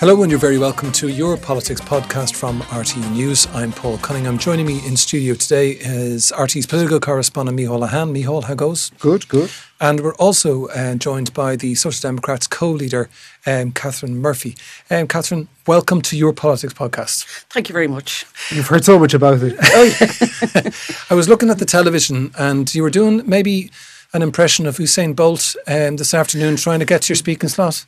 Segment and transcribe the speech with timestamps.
[0.00, 3.46] Hello, and you're very welcome to your politics podcast from RTE News.
[3.52, 4.38] I'm Paul Cunningham.
[4.38, 8.10] Joining me in studio today is RTE's political correspondent Micheál Lehane.
[8.10, 8.92] Micheál, how goes?
[8.98, 9.50] Good, good.
[9.78, 13.10] And we're also uh, joined by the Social Democrats co-leader,
[13.44, 14.56] um, Catherine Murphy.
[14.90, 17.24] Um, Catherine, welcome to your politics podcast.
[17.50, 18.24] Thank you very much.
[18.48, 19.54] You've heard so much about it.
[19.60, 20.70] oh yeah.
[21.10, 23.70] I was looking at the television, and you were doing maybe
[24.14, 27.84] an impression of Usain Bolt um, this afternoon, trying to get to your speaking slot.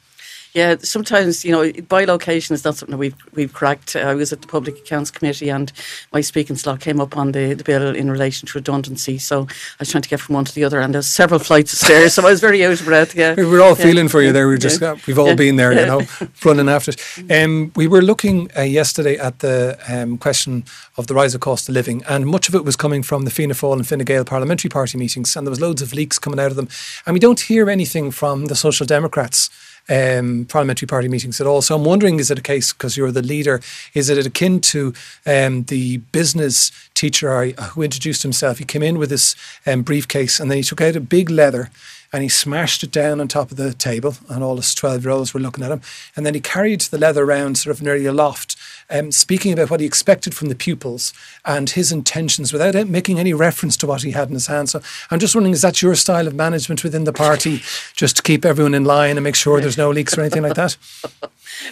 [0.52, 3.96] Yeah, sometimes you know bi-location is not something that we've we've cracked.
[3.96, 5.72] I was at the Public Accounts Committee and
[6.12, 9.16] my speaking slot came up on the, the bill in relation to redundancy.
[9.16, 11.72] So I was trying to get from one to the other, and there's several flights
[11.72, 13.14] of stairs, so I was very out of breath.
[13.14, 13.84] Yeah, we were all yeah.
[13.84, 14.46] feeling for you there.
[14.46, 14.96] We just yeah.
[15.06, 15.34] we've all yeah.
[15.36, 16.02] been there, you know,
[16.44, 17.32] running after it.
[17.32, 20.64] Um, we were looking uh, yesterday at the um, question
[20.98, 23.30] of the rise of cost of living, and much of it was coming from the
[23.30, 26.38] Fianna Fáil and Fine Gael parliamentary party meetings, and there was loads of leaks coming
[26.38, 26.68] out of them,
[27.06, 29.48] and we don't hear anything from the Social Democrats
[29.88, 31.62] um, parliamentary party meetings at all.
[31.62, 33.60] So I'm wondering, is it a case because you're the leader?
[33.94, 34.94] Is it akin to
[35.26, 38.58] um, the business teacher who introduced himself?
[38.58, 39.34] He came in with this
[39.66, 41.70] um, briefcase and then he took out a big leather
[42.12, 45.12] and he smashed it down on top of the table, and all his 12 year
[45.12, 45.80] olds were looking at him.
[46.14, 48.56] And then he carried the leather around sort of nearly aloft,
[48.90, 51.12] um, speaking about what he expected from the pupils
[51.44, 54.70] and his intentions without making any reference to what he had in his hand.
[54.70, 54.80] So
[55.10, 57.62] I'm just wondering, is that your style of management within the party,
[57.94, 60.54] just to keep everyone in line and make sure there's no leaks or anything like
[60.54, 60.76] that?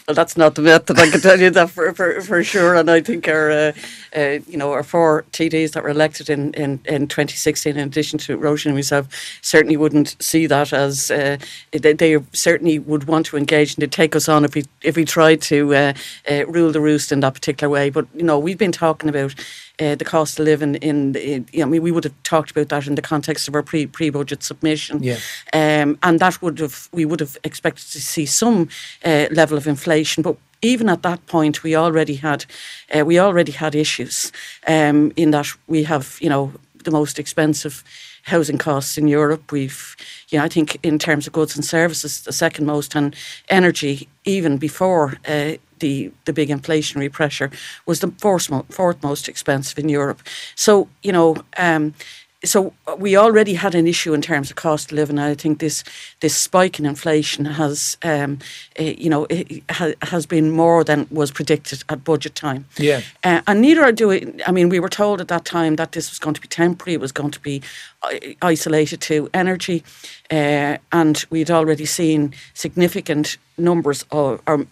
[0.06, 0.98] well, that's not the method.
[0.98, 2.74] I can tell you that for, for, for sure.
[2.74, 3.72] And I think our, uh,
[4.16, 8.18] uh, you know, our four TDs that were elected in, in, in 2016, in addition
[8.20, 9.08] to Roisin and myself,
[9.42, 11.38] certainly wouldn't see that as uh,
[11.72, 14.96] they, they, certainly would want to engage and to take us on if we if
[14.96, 15.92] we tried to uh,
[16.30, 17.90] uh, rule the roost in that particular way.
[17.90, 19.34] But you know, we've been talking about
[19.80, 22.50] uh, the cost of living in, in you know, I mean, we would have talked
[22.50, 25.18] about that in the context of our pre pre budget submission, yeah.
[25.52, 28.68] um, and that would have we would have expected to see some
[29.04, 32.44] uh, level of inflation, but even at that point, we already had
[32.94, 34.32] uh, we already had issues
[34.66, 36.52] um, in that we have you know
[36.84, 37.84] the most expensive
[38.24, 39.52] housing costs in Europe.
[39.52, 39.96] We've,
[40.28, 43.14] you know, I think in terms of goods and services, the second most, and
[43.48, 47.50] energy even before uh, the the big inflationary pressure
[47.86, 50.22] was the fourth, fourth most expensive in Europe.
[50.54, 51.36] So you know.
[51.58, 51.94] Um,
[52.44, 55.18] so we already had an issue in terms of cost of living.
[55.18, 55.84] I think this
[56.20, 58.38] this spike in inflation has, um,
[58.78, 59.26] uh, you know,
[59.70, 62.64] ha, has been more than was predicted at budget time.
[62.78, 64.40] Yeah, uh, and neither are doing.
[64.46, 66.94] I mean, we were told at that time that this was going to be temporary.
[66.94, 67.62] It was going to be
[68.40, 69.84] isolated to energy,
[70.30, 74.66] uh, and we'd already seen significant numbers of, or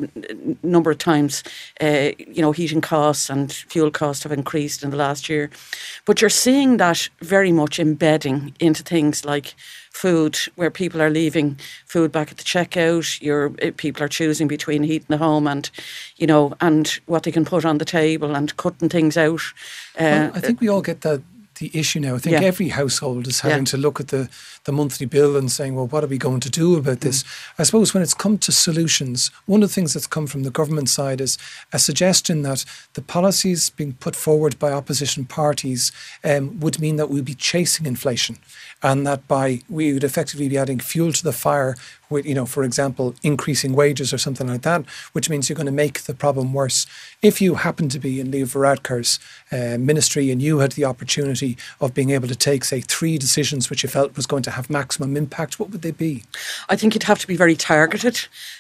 [0.62, 1.43] number of times,
[1.81, 5.50] uh, you know, heating costs and fuel costs have increased in the last year.
[6.06, 9.55] But you're seeing that very much embedding into things like
[9.91, 13.21] food, where people are leaving food back at the checkout.
[13.21, 15.71] Your uh, people are choosing between heating the home and,
[16.17, 19.43] you know, and what they can put on the table and cutting things out.
[19.99, 21.21] Uh, well, I think we all get that
[21.59, 22.15] the issue now.
[22.15, 22.47] I think yeah.
[22.47, 23.65] every household is having yeah.
[23.73, 24.29] to look at the,
[24.69, 27.23] the monthly bill and saying, well, what are we going to do about this?
[27.23, 27.55] Mm.
[27.61, 30.51] I suppose when it's come to solutions, one of the things that's come from the
[30.51, 31.39] government side is
[31.73, 35.91] a suggestion that the policies being put forward by opposition parties
[36.23, 38.37] um, would mean that we'd be chasing inflation
[38.83, 41.75] and that by we would effectively be adding fuel to the fire
[42.11, 45.67] with, you know, for example, increasing wages or something like that, which means you're going
[45.67, 46.87] to make the problem worse.
[47.23, 49.19] If you happen to be in Leo Varadkar's
[49.53, 53.69] uh, ministry and you had the opportunity of being able to take, say, three decisions
[53.69, 56.25] which you felt was going to have maximum impact, what would they be?
[56.69, 58.17] I think you'd have to be very targeted.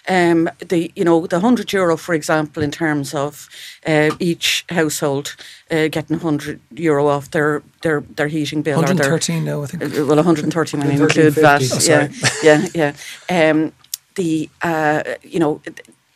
[0.08, 3.48] Um, the you know the hundred euro, for example, in terms of
[3.86, 5.36] uh, each household
[5.70, 8.76] uh, getting 100 euro off their their, their heating bill.
[8.76, 9.82] 113 now, I think.
[9.82, 11.62] Uh, well, 130 when you include that.
[11.86, 12.08] Yeah,
[12.42, 12.94] yeah,
[13.28, 13.50] yeah.
[13.50, 13.72] Um,
[14.14, 15.60] the uh, you know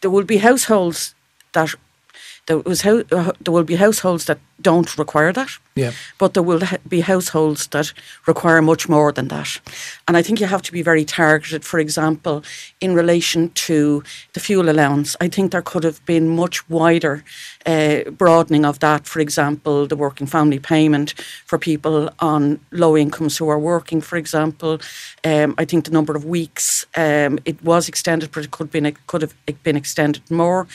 [0.01, 1.15] there will be households
[1.53, 1.75] that
[2.47, 3.03] there was uh,
[3.41, 5.51] there will be households that don't require that.
[5.75, 5.93] Yeah.
[6.19, 7.93] But there will be households that
[8.27, 9.61] require much more than that.
[10.07, 11.65] And I think you have to be very targeted.
[11.65, 12.43] For example,
[12.81, 14.03] in relation to
[14.35, 17.25] the fuel allowance, I think there could have been much wider
[17.65, 19.07] uh, broadening of that.
[19.07, 21.15] For example, the working family payment
[21.47, 24.79] for people on low incomes who are working, for example.
[25.25, 28.85] Um, I think the number of weeks um, it was extended, but it could, been,
[28.87, 30.67] it could have been extended more.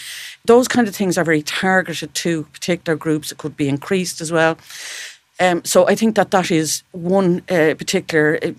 [0.45, 3.31] Those kind of things are very targeted to particular groups.
[3.31, 4.53] It could be increased as well.
[5.39, 8.51] Um, so I think that that is one uh, particular uh,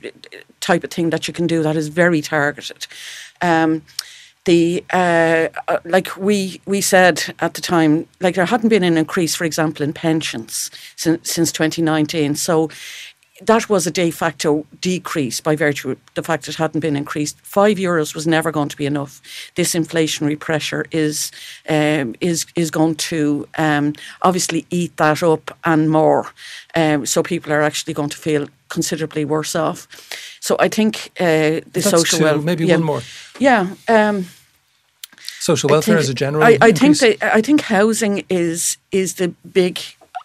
[0.61, 2.87] type of thing that you can do that is very targeted.
[3.43, 3.83] Um,
[4.45, 8.97] the uh, uh, like we we said at the time, like there hadn't been an
[8.97, 12.37] increase, for example, in pensions since since 2019.
[12.37, 12.71] So
[13.41, 17.39] that was a de facto decrease by virtue of the fact it hadn't been increased.
[17.43, 19.21] Five euros was never going to be enough.
[19.55, 21.31] This inflationary pressure is
[21.69, 23.93] um, is is going to um,
[24.23, 26.33] obviously eat that up and more.
[26.75, 29.87] Um, so people are actually going to feel considerably worse off.
[30.41, 32.43] So I think uh, the That's social two, welfare.
[32.43, 33.03] maybe yeah, one more.
[33.39, 33.69] Yeah.
[33.89, 34.27] Um,
[35.41, 36.45] Social welfare think- as a general.
[36.45, 39.79] I, I think that, I think housing is is the big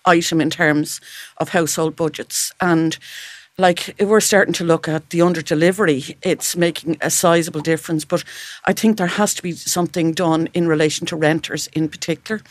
[0.05, 1.01] item in terms
[1.37, 2.51] of household budgets.
[2.61, 2.97] And
[3.57, 8.23] like we're starting to look at the under delivery it's making a sizable difference but
[8.65, 12.41] i think there has to be something done in relation to renters in particular.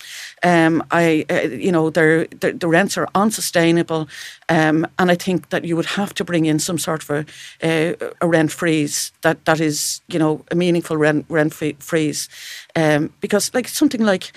[0.44, 4.08] Um, i uh, you know they're, the the rents are unsustainable
[4.48, 7.26] um, and i think that you would have to bring in some sort of a,
[7.62, 12.28] uh, a rent freeze that that is you know a meaningful rent rent freeze.
[12.76, 14.32] Um, because like something like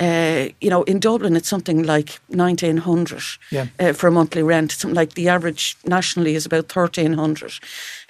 [0.00, 3.66] uh, you know, in Dublin, it's something like nineteen hundred Yeah.
[3.80, 4.72] uh, for a monthly rent.
[4.72, 7.52] Something like the average nationally is about thirteen hundred,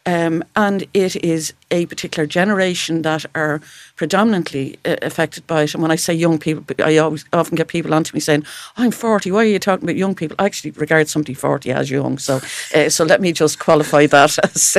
[0.04, 3.60] um, and it is a particular generation that are
[3.96, 5.74] predominantly uh, affected by it.
[5.74, 8.44] And when I say young people, I always often get people onto me saying,
[8.76, 9.30] "I'm 40.
[9.30, 12.18] Why are you talking about young people?" I actually regard somebody 40 as young.
[12.18, 12.40] So,
[12.74, 14.76] uh, so let me just qualify that as,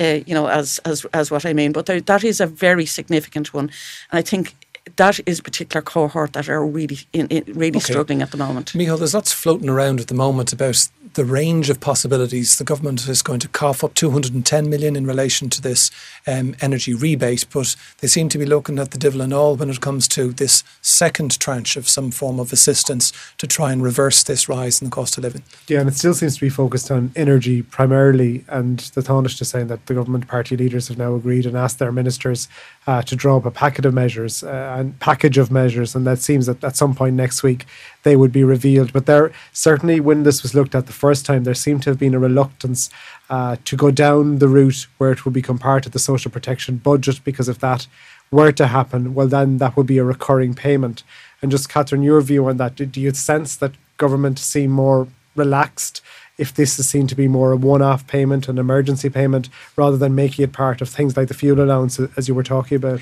[0.00, 1.72] uh, you know, as as as what I mean.
[1.72, 3.70] But there, that is a very significant one,
[4.12, 4.54] and I think
[4.96, 7.92] that is a particular cohort that are really in, in really Okay.
[7.92, 8.74] struggling at the moment.
[8.74, 12.58] Michael, there's lots floating around at the moment about the range of possibilities.
[12.58, 15.90] The government is going to cough up 210 million in relation to this
[16.26, 19.70] um, energy rebate, but they seem to be looking at the devil and all when
[19.70, 24.22] it comes to this second tranche of some form of assistance to try and reverse
[24.22, 25.42] this rise in the cost of living.
[25.66, 28.44] Yeah, and it still seems to be focused on energy primarily.
[28.48, 31.78] And the Tánaiste is saying that the government party leaders have now agreed and asked
[31.78, 32.48] their ministers
[32.88, 35.94] uh, to draw up a packet of measures uh, and package of measures.
[35.94, 37.66] And that seems that at some point next week
[38.02, 38.94] they would be revealed.
[38.94, 41.98] But there certainly, when this was looked at the first time, there seemed to have
[41.98, 42.88] been a reluctance
[43.28, 46.78] uh, to go down the route where it would become part of the social protection
[46.78, 47.86] budget because if that
[48.30, 51.02] were to happen, well, then that would be a recurring payment.
[51.42, 56.00] And just, Catherine, your view on that, do, you sense that government seem more relaxed
[56.38, 60.14] if this is seen to be more a one-off payment, an emergency payment, rather than
[60.14, 63.00] making it part of things like the fuel allowance, as you were talking about?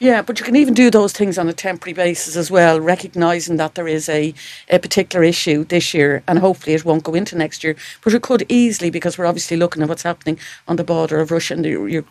[0.00, 3.56] Yeah, but you can even do those things on a temporary basis as well, recognising
[3.56, 4.32] that there is a,
[4.70, 7.74] a particular issue this year, and hopefully it won't go into next year.
[8.04, 11.32] But it could easily, because we're obviously looking at what's happening on the border of
[11.32, 12.04] Russia and the,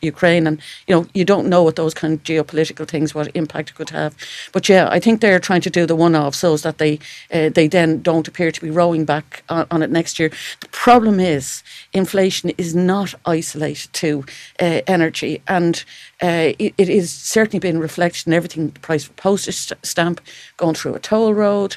[0.00, 3.68] Ukraine, and you know you don't know what those kind of geopolitical things, what impact
[3.68, 4.14] it could have.
[4.52, 6.98] But yeah, I think they're trying to do the one-off so that they
[7.30, 10.30] uh, they then don't appear to be rowing back on, on it next year.
[10.60, 11.62] The problem is
[11.92, 14.24] inflation is not isolated to
[14.58, 15.84] uh, energy, and
[16.22, 19.84] uh, it, it is certainly been reflected in everything: the price of a postage st-
[19.86, 20.20] stamp,
[20.56, 21.76] going through a toll road,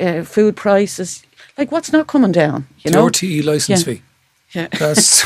[0.00, 1.22] uh, food prices.
[1.58, 2.66] Like what's not coming down?
[2.78, 3.94] You the know, RTE license Yeah.
[3.94, 4.02] fee.
[4.54, 4.68] Yeah.
[4.78, 5.24] That's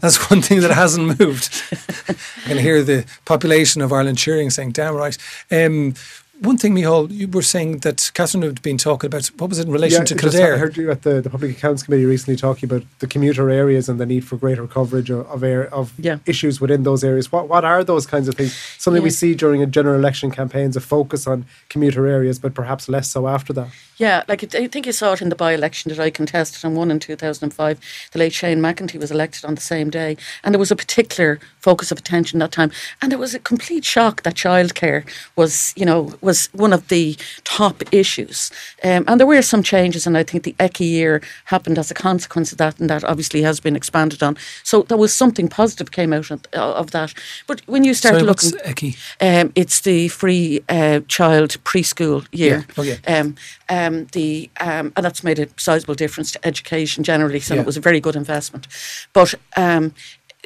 [0.00, 1.50] that's one thing that hasn't moved.
[2.44, 5.16] I can hear the population of Ireland cheering, saying, "Damn right."
[5.50, 5.94] Um,
[6.40, 9.26] one thing, Micheál, you were saying that Catherine had been talking about.
[9.38, 10.54] What was it in relation to it Kildare?
[10.54, 13.88] I heard you at the, the Public Accounts Committee recently talking about the commuter areas
[13.88, 16.18] and the need for greater coverage of of, air, of Yeah.
[16.26, 17.30] issues within those areas.
[17.30, 18.54] What what are those kinds of things?
[18.78, 22.88] Something we see during a general election campaigns, a focus on commuter areas, but perhaps
[22.88, 23.68] less so after that.
[23.98, 26.74] Yeah, like it, I think you saw it in the by-election that I contested and
[26.74, 27.78] won in 2005.
[28.12, 31.38] The late Shane McEntee was elected on the same day, and there was a particular
[31.58, 32.70] focus of attention that time.
[33.02, 35.04] And there was a complete shock that childcare
[35.36, 38.50] was, you know, was one of the top issues.
[38.82, 41.94] Um, and there were some changes, and I think the ECCE year happened as a
[41.94, 44.36] consequence of that, and that obviously has been expanded on.
[44.64, 47.14] So there was something positive came out of, of that.
[47.46, 49.40] But when you start Sorry, what's looking, ECCE?
[49.42, 52.64] um, it's the free uh, child preschool year.
[52.68, 52.74] Yeah.
[52.78, 52.96] Oh, yeah.
[53.06, 53.34] Um,
[53.68, 57.40] um, the um, and that's made a sizable difference to education generally.
[57.40, 57.60] So Yeah.
[57.60, 58.66] it was a very good investment.
[59.12, 59.94] But um,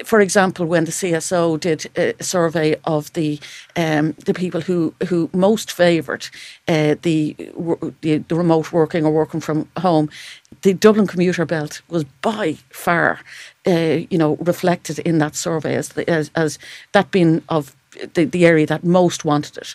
[0.04, 3.38] for example, when the CSO did a survey of the
[3.76, 6.28] um, the people who who most favoured
[6.66, 7.36] uh, the,
[8.00, 10.10] the the remote working or working from home,
[10.62, 13.20] the Dublin commuter belt was by far,
[13.66, 16.58] uh, you know, reflected in that survey as the, as, as
[16.92, 17.76] that being of
[18.14, 19.74] the, the area that most wanted it.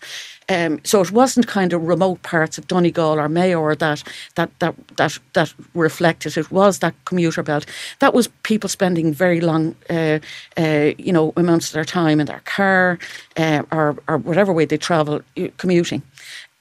[0.50, 4.03] Um, so it wasn't kind of remote parts of Donegal or Mayo that
[4.36, 6.38] that that that that reflected.
[6.38, 7.65] It was that commuter belt.
[8.00, 10.20] That was people spending very long, uh,
[10.58, 12.98] uh, you know, amounts of their time in their car
[13.38, 16.01] uh, or or whatever way they travel uh, commuting.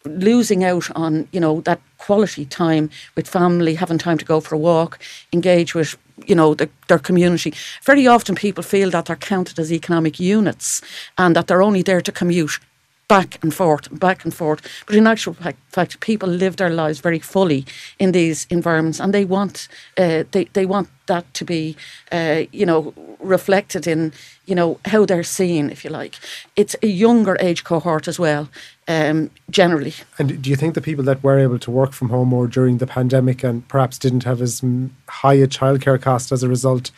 [0.05, 4.55] losing out on you know that quality time with family, having time to go for
[4.55, 4.99] a walk,
[5.33, 7.53] engage with you know the, their community.
[7.85, 10.83] Very often, people feel that they're counted as economic units
[11.17, 12.61] and that they're only there to commute
[13.09, 14.61] back and forth, back and forth.
[14.87, 17.65] But in actual fact, fact people live their lives very fully
[17.99, 21.75] in these environments, and they want uh, they they want that to be,
[22.13, 24.13] uh, you know, reflected in
[24.45, 26.15] you know how they're seen, if you like.
[26.55, 28.49] It's a younger age cohort as well.
[28.87, 29.93] Um, generally.
[30.19, 32.79] And do you think the people that were able to work from home or during
[32.79, 34.63] the pandemic and perhaps didn't have as
[35.09, 36.91] high a childcare cost as a result,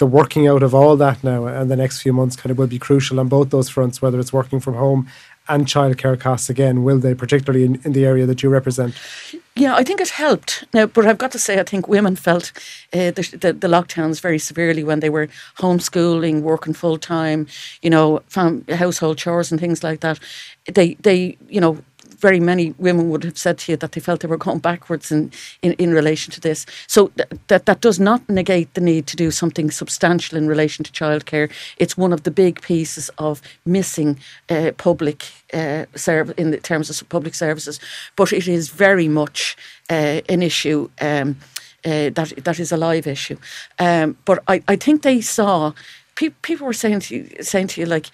[0.00, 2.66] the working out of all that now and the next few months kind of will
[2.66, 5.06] be crucial on both those fronts, whether it's working from home
[5.50, 8.94] and childcare costs again, will they, particularly in, in the area that you represent?
[9.56, 10.64] Yeah, I think it helped.
[10.72, 12.52] Now, but I've got to say, I think women felt
[12.94, 15.28] uh, the, the, the, lockdowns very severely when they were
[15.58, 17.46] homeschooling, working full time,
[17.82, 20.20] you know, fam- household chores and things like that.
[20.72, 21.78] They, they, you know,
[22.20, 25.10] very many women would have said to you that they felt they were going backwards
[25.10, 26.66] in, in, in relation to this.
[26.86, 30.84] So th- that that does not negate the need to do something substantial in relation
[30.84, 31.50] to childcare.
[31.78, 35.86] It's one of the big pieces of missing uh, public uh,
[36.36, 37.80] in terms of public services,
[38.16, 39.56] but it is very much
[39.90, 40.88] uh, an issue.
[41.00, 41.36] Um,
[41.84, 43.38] uh, that that is a live issue,
[43.78, 45.72] um, but I, I think they saw
[46.14, 48.10] pe- people were saying to you, saying to you like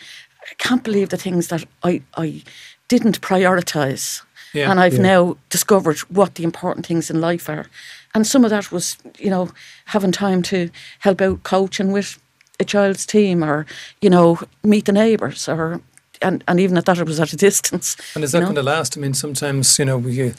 [0.50, 2.44] I can't believe the things that I I
[2.88, 4.23] didn't prioritize.
[4.52, 5.02] Yeah, and I've yeah.
[5.02, 7.66] now discovered what the important things in life are.
[8.14, 9.50] And some of that was, you know,
[9.87, 12.19] having time to help out coaching with
[12.59, 13.66] a child's team or,
[14.00, 15.83] you know, meet the neighbours or
[16.23, 17.97] and, and even at that it was at a distance.
[18.14, 18.97] And is that going to last?
[18.97, 20.33] I mean, sometimes, you know, we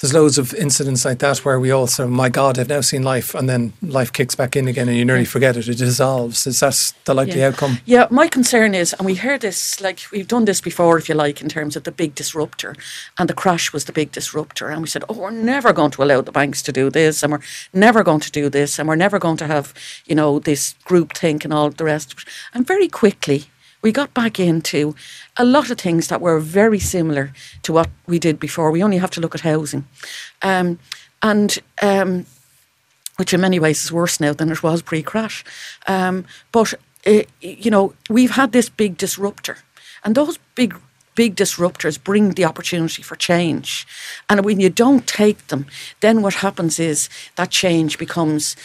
[0.00, 3.02] there's loads of incidents like that where we all say, my God, I've now seen
[3.02, 5.68] life, and then life kicks back in again and you nearly forget it.
[5.68, 6.46] It dissolves.
[6.46, 7.48] Is that the likely yeah.
[7.48, 7.78] outcome?
[7.86, 11.14] Yeah, my concern is, and we heard this, like we've done this before, if you
[11.14, 12.74] like, in terms of the big disruptor,
[13.18, 14.68] and the crash was the big disruptor.
[14.68, 17.32] And we said, oh, we're never going to allow the banks to do this, and
[17.32, 17.40] we're
[17.72, 19.72] never going to do this, and we're never going to have,
[20.04, 22.14] you know, this group think and all the rest.
[22.52, 23.46] And very quickly,
[23.86, 24.96] we got back into
[25.36, 28.72] a lot of things that were very similar to what we did before.
[28.72, 29.86] We only have to look at housing.
[30.42, 30.80] Um,
[31.22, 32.26] and um,
[33.14, 35.44] which in many ways is worse now than it was pre crash.
[35.86, 36.74] Um, but,
[37.06, 39.58] uh, you know, we've had this big disruptor,
[40.02, 40.74] and those big
[41.14, 43.86] big disruptors bring the opportunity for change.
[44.28, 45.66] And when you don't take them,
[46.00, 48.56] then what happens is that change becomes,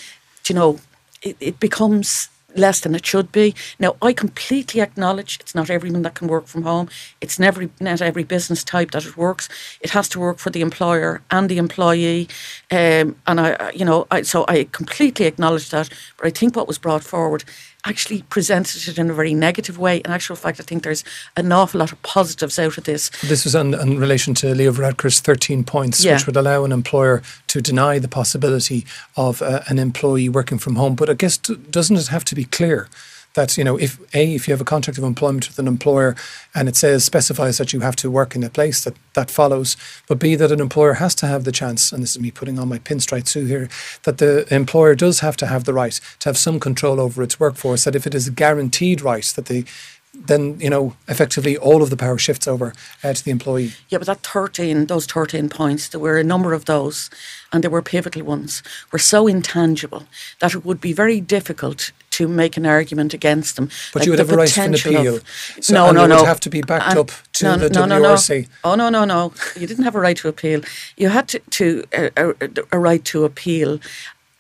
[0.50, 0.80] you know,
[1.22, 3.54] it, it becomes less than it should be.
[3.80, 6.90] Now, I completely acknowledge it's not everyone that can work from home.
[7.22, 9.50] It's never not every business type that it works.
[9.82, 12.28] It has to work for the employer and the employee,
[12.72, 15.90] um, and I, you know, I, so I completely acknowledge that.
[16.18, 17.44] But I think what was brought forward
[17.86, 19.98] actually presented it in a very negative way.
[19.98, 21.04] In actual fact, I think there's
[21.36, 23.10] an awful lot of positives out of this.
[23.22, 26.14] This was in, in relation to Leo Varadkar's 13 points, yeah.
[26.14, 28.86] which would allow an employer to deny the possibility
[29.16, 30.96] of uh, an employee working from home.
[30.96, 32.88] But I guess, doesn't it have to be clear?
[33.34, 36.16] That you know if a if you have a contract of employment with an employer
[36.54, 39.78] and it says specifies that you have to work in a place that that follows
[40.08, 42.60] but b that an employer has to have the chance and this is me putting
[42.60, 43.70] on my pinstripe suit here
[44.04, 47.40] that the employer does have to have the right to have some control over its
[47.40, 49.66] workforce that if it is a guaranteed right that the
[50.14, 52.74] then you know effectively all of the power shifts over
[53.04, 53.72] uh, to the employee.
[53.90, 57.10] Yeah, but that thirteen, those thirteen points, there were a number of those,
[57.52, 58.62] and there were pivotal ones,
[58.92, 60.04] were so intangible
[60.40, 63.70] that it would be very difficult to make an argument against them.
[63.94, 65.16] But like you would have a right to an appeal.
[65.18, 65.24] Of,
[65.62, 66.18] so, no, no, no.
[66.18, 68.30] would have to be backed and, up to no, the no, WRC.
[68.30, 68.48] No, no.
[68.64, 69.34] Oh no, no, no.
[69.60, 70.62] You didn't have a right to appeal.
[70.98, 73.80] You had to, to uh, a, a, right to appeal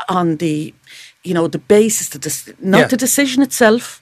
[0.09, 0.73] on the,
[1.23, 2.87] you know, the basis, the not yeah.
[2.87, 4.00] the decision itself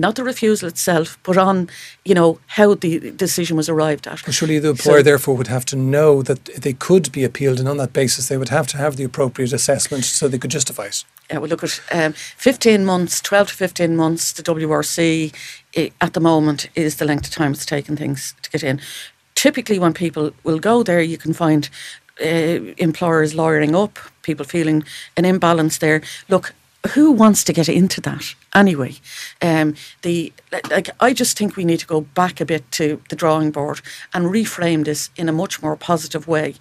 [0.00, 1.68] not the refusal itself, but on,
[2.04, 4.26] you know, how the decision was arrived at.
[4.26, 7.58] Well, surely the employer so, therefore would have to know that they could be appealed,
[7.58, 10.50] and on that basis they would have to have the appropriate assessment so they could
[10.50, 11.04] justify it.
[11.30, 15.32] Yeah, we look at um, 15 months, 12 to 15 months, the WRC
[15.72, 18.80] it, at the moment is the length of time it's taken things to get in.
[19.34, 21.70] Typically, when people will go there, you can find
[22.20, 24.84] uh, employers lawyering up, people feeling
[25.16, 26.02] an imbalance there.
[26.28, 26.54] Look,
[26.88, 28.94] who wants to get into that anyway?
[29.42, 30.32] Um, the
[30.70, 33.80] like, I just think we need to go back a bit to the drawing board
[34.14, 36.54] and reframe this in a much more positive way.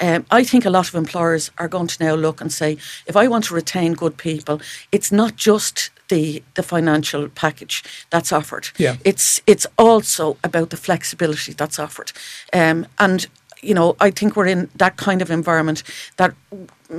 [0.00, 2.76] Um, I think a lot of employers are going to now look and say,
[3.06, 4.60] if I want to retain good people,
[4.92, 8.68] it's not just the the financial package that's offered.
[8.78, 8.96] Yeah.
[9.04, 12.12] It's it's also about the flexibility that's offered,
[12.52, 13.26] um, and
[13.62, 15.82] you know, I think we're in that kind of environment
[16.16, 16.34] that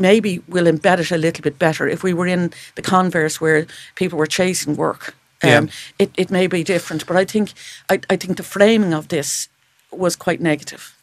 [0.01, 1.87] maybe we'll embed it a little bit better.
[1.87, 5.65] If we were in the converse where people were chasing work, um, yeah.
[5.99, 7.05] it, it may be different.
[7.05, 7.53] But I think
[7.89, 9.49] I, I think the framing of this
[9.91, 10.95] was quite negative.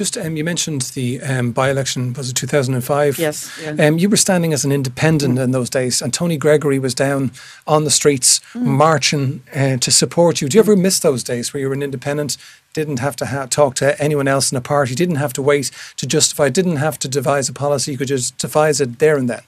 [0.00, 3.18] Just um, you mentioned the um, by-election was it 2005?
[3.18, 3.50] Yes.
[3.62, 3.86] Yeah.
[3.86, 7.32] Um, you were standing as an independent in those days, and Tony Gregory was down
[7.66, 10.48] on the streets marching uh, to support you.
[10.48, 12.38] Do you ever miss those days where you were an independent,
[12.72, 15.70] didn't have to ha- talk to anyone else in a party, didn't have to wait
[15.96, 19.28] to justify, didn't have to devise a policy, you could just devise it there and
[19.28, 19.42] then?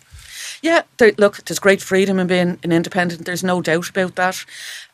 [0.61, 3.25] Yeah, there, look, there's great freedom in being an independent.
[3.25, 4.45] There's no doubt about that.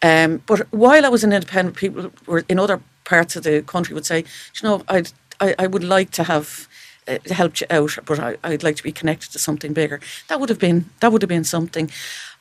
[0.03, 3.95] Um, but while I was an independent, people were in other parts of the country
[3.95, 6.68] would say, you know, I'd, I, I would like to have
[7.09, 10.01] uh, helped you out, but I, I'd like to be connected to something bigger.
[10.29, 11.91] That would have been that would have been something.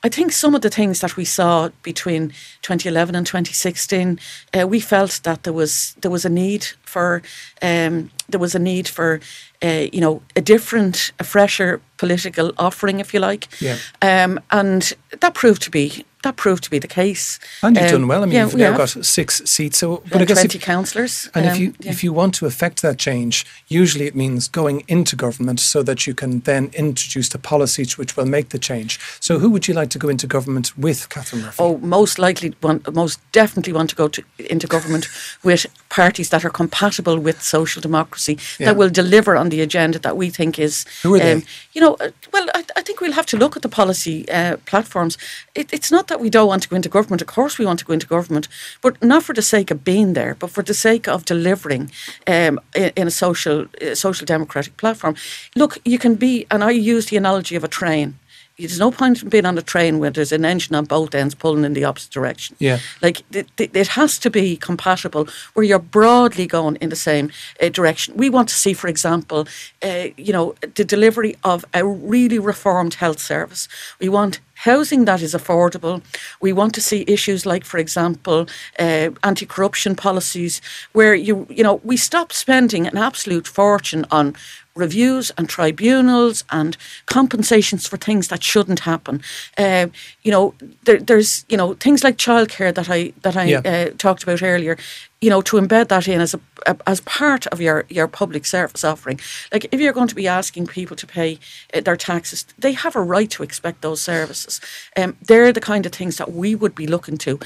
[0.03, 2.29] I think some of the things that we saw between
[2.61, 4.19] 2011 and 2016,
[4.53, 7.21] uh, we felt that there was there was a need for
[7.61, 9.19] um, there was a need for
[9.63, 13.47] uh, you know a different, a fresher political offering, if you like.
[13.59, 13.77] Yeah.
[14.01, 17.39] Um, and that proved to be that proved to be the case.
[17.61, 18.21] And you've Um, done well.
[18.23, 18.93] I mean, yeah, you've we now have.
[18.95, 19.77] got six seats.
[19.79, 21.29] So, but And I guess twenty if, councillors.
[21.35, 21.91] And if um, you yeah.
[21.93, 23.45] if you want to affect that change,
[23.81, 28.15] usually it means going into government so that you can then introduce the policies which
[28.17, 28.99] will make the change.
[29.19, 31.63] So who would you like to go into government with, Catherine Murphy?
[31.63, 35.07] Oh, most likely, want, most definitely want to go to, into government
[35.43, 38.67] with parties that are compatible with social democracy Yeah.
[38.67, 40.85] that will deliver on the agenda that we think is.
[41.03, 41.43] Who are they?
[41.73, 44.57] You know, uh, well, I, I think we'll have to look at the policy uh,
[44.65, 45.17] platforms.
[45.55, 47.21] It, it's not that we don't want to go into government.
[47.21, 48.47] Of course, we want to go into government,
[48.81, 51.91] but not for the sake of being there, but for the sake of delivering
[52.27, 55.15] um, in, in a social, uh, social democratic platform.
[55.55, 58.15] Look, you can be, and I use the analogy of a train.
[58.57, 61.35] There's no point in being on a train where there's an engine on both ends
[61.35, 62.55] pulling in the opposite direction.
[62.59, 62.79] Yeah.
[63.01, 67.31] Like it, it, it has to be compatible where you're broadly going in the same
[67.61, 68.17] uh, direction.
[68.17, 69.47] We want to see, for example,
[69.83, 73.67] uh, you know, the delivery of a really reformed health service.
[73.99, 76.01] We want housing that is affordable.
[76.41, 78.47] We want to see issues like, for example,
[78.79, 80.61] uh, anti-corruption policies,
[80.93, 84.35] where you you know we stop spending an absolute fortune on
[84.77, 89.21] reviews and tribunals and compensations for things that shouldn't happen.
[89.57, 89.87] Uh,
[90.23, 90.53] you know,
[90.85, 93.61] there, there's you know things like childcare that I that I Yeah.
[93.65, 94.77] uh, talked about earlier.
[95.21, 98.45] You know, to embed that in as a, a as part of your your public
[98.45, 99.19] service offering.
[99.51, 101.39] Like if you're going to be asking people to pay
[101.73, 104.61] uh, their taxes, they have a right to expect those services.
[104.95, 107.39] Um, they're the kind of things that we would be looking to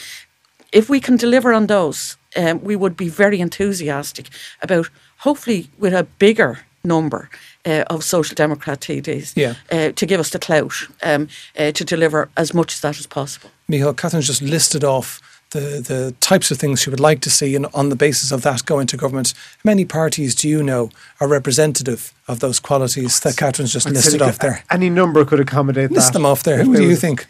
[0.72, 4.30] if we can deliver on those, um, we would be very enthusiastic
[4.62, 7.30] about hopefully with a bigger number
[7.66, 9.54] uh, of social democrat TDs Yeah.
[9.72, 13.08] uh, to give us the clout um, uh, to deliver as much as that as
[13.08, 13.50] possible.
[13.68, 17.56] Michael, Catherine's just listed off the, the types of things she would like to see,
[17.58, 19.34] and on the basis of that, go into government.
[19.58, 20.90] How many parties do you know
[21.20, 24.64] are representative of those qualities that Catherine's just I'd listed off there?
[24.72, 26.14] Any number could accommodate List that.
[26.14, 26.64] them off there.
[26.64, 27.28] Who do you think?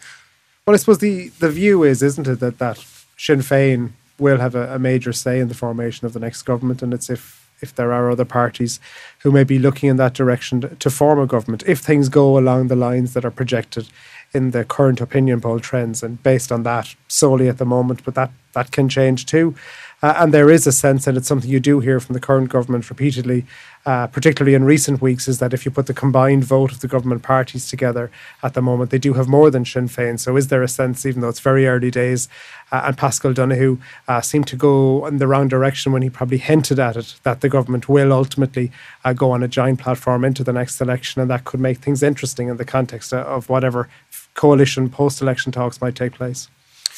[0.67, 2.85] Well, I suppose the, the view is, isn't it, that, that
[3.17, 6.83] Sinn Féin will have a, a major say in the formation of the next government,
[6.83, 8.79] and it's if if there are other parties
[9.19, 12.67] who may be looking in that direction to, form a government, if things go along
[12.67, 13.87] the lines that are projected
[14.33, 18.15] in the current opinion poll trends, and based on that solely at the moment, but
[18.15, 19.55] that that can change too.
[20.03, 22.49] Uh, and there is a sense, and it's something you do hear from the current
[22.49, 23.45] government repeatedly,
[23.85, 26.87] uh, particularly in recent weeks, is that if you put the combined vote of the
[26.87, 28.11] government parties together
[28.43, 30.19] at the moment, they do have more than Sinn Féin.
[30.19, 32.29] So is there a sense, even though it's very early days,
[32.71, 36.37] uh, and Paschal Donohoe uh, seemed to go in the wrong direction when he probably
[36.37, 38.71] hinted at it, that the government will ultimately
[39.03, 42.03] uh, go on a joint platform into the next election, and that could make things
[42.03, 43.89] interesting in the context of- of whatever
[44.33, 46.47] coalition post-election talks might take place.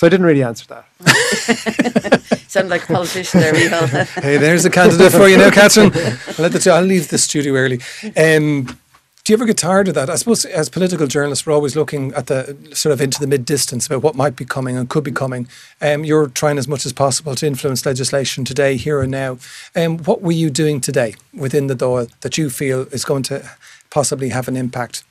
[0.03, 2.21] So I didn't really answer that.
[2.49, 4.21] Sound like a politician there, Micheál.
[4.21, 5.93] Hey, there's a candidate for you now, Catherine.
[5.95, 7.79] I'll, let the two, I'll leave the studio early.
[8.17, 8.65] Um,
[9.23, 10.09] do you ever get tired of that?
[10.09, 13.45] I suppose as political journalists, we're always looking at the sort of into the mid
[13.45, 15.47] distance about what might be coming and could be coming.
[15.79, 19.37] Um, you're trying as much as possible to influence legislation today, here and now.
[19.73, 23.49] Um, what were you doing today within the Dáil that you feel is going to
[23.89, 25.05] possibly have an impact?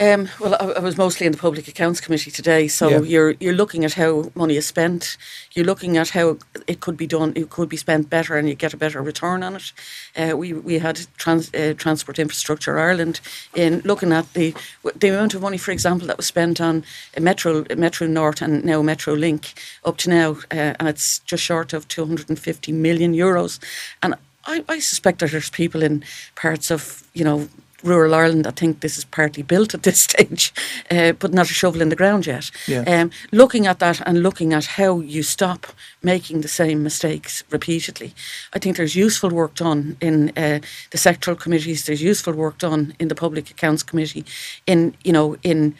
[0.00, 3.00] Um, well, I, I was mostly in the Public Accounts Committee today, so Yeah.
[3.02, 5.18] you're you're looking at how money is spent.
[5.52, 7.34] You're looking at how it could be done.
[7.36, 9.72] It could be spent better, and you get a better return on it.
[10.16, 13.20] Uh, we we had trans, uh, Transport Infrastructure Ireland
[13.54, 14.54] in looking at the
[14.98, 16.82] the amount of money, for example, that was spent on
[17.20, 19.52] Metro Metro North and now Metro Link
[19.84, 23.58] up to now, uh, and it's just short of 250 million euros.
[24.02, 24.14] And
[24.46, 26.02] I, I suspect that there's people in
[26.36, 27.48] parts of you know
[27.82, 30.52] rural Ireland, I think this is partly built at this stage,
[30.90, 32.50] uh, but not a shovel in the ground yet.
[32.66, 32.82] Yeah.
[32.86, 35.66] Um, looking at that and looking at how you stop
[36.02, 38.14] making the same mistakes repeatedly,
[38.52, 41.86] I think there's useful work done in uh, the sectoral committees.
[41.86, 44.24] There's useful work done in the Public Accounts Committee,
[44.66, 45.74] in you know in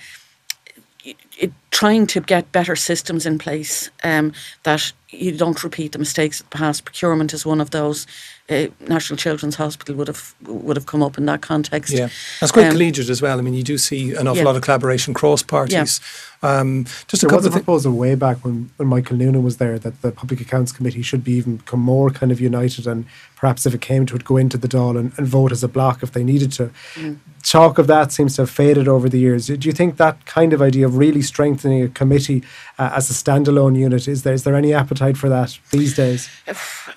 [1.40, 4.32] it, trying to get better systems in place um,
[4.64, 6.84] that you don't repeat the mistakes of the past.
[6.84, 8.06] Procurement is one of those.
[8.48, 11.92] Uh, National Children's Hospital would have would have come up in that context.
[11.92, 12.08] Yeah,
[12.40, 13.38] that's quite Um, collegiate as well.
[13.38, 14.44] I mean, you do see an awful Yeah.
[14.44, 16.00] lot of collaboration cross parties.
[16.42, 17.64] Um, just a There was couple a of things.
[17.64, 21.22] proposal way back when, when Michael Noonan was there that the Public Accounts Committee should
[21.22, 23.04] be even become more kind of united and
[23.36, 25.68] perhaps if it came to it, go into the Dáil and, and vote as a
[25.68, 26.70] block if they needed to.
[27.42, 29.46] Talk of that seems to have faded over the years.
[29.46, 32.42] Do you think that kind of idea of really strengthening a committee
[32.78, 34.34] uh, as a standalone unit is there?
[34.34, 36.28] Is there any appetite for that these days?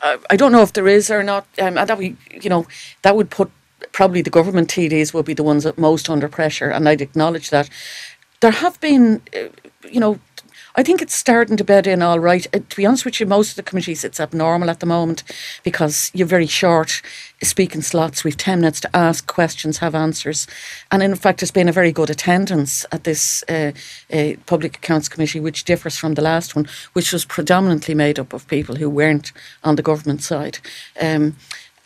[0.01, 1.43] I I don't know if there is or not.
[1.63, 2.07] Um, that we,
[2.43, 2.65] you know,
[3.03, 3.49] that would put
[3.91, 7.49] probably the government TDs will be the ones that most under pressure, and I'd acknowledge
[7.49, 7.69] that.
[8.39, 9.47] There have been, uh,
[9.89, 10.19] you know,
[10.75, 12.47] I think it's starting to bed in all right.
[12.53, 15.23] Uh, to be honest with you, most of the committees it's abnormal at the moment
[15.63, 17.01] because you're very short
[17.43, 18.23] speaking slots.
[18.23, 20.47] We've ten minutes to ask questions, have answers,
[20.91, 23.71] and in fact, there's been a very good attendance at this uh,
[24.11, 28.33] uh, public accounts committee, which differs from the last one, which was predominantly made up
[28.33, 29.31] of people who weren't
[29.63, 30.57] on the government side.
[30.99, 31.35] Um,